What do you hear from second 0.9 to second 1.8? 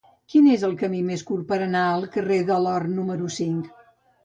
més curt per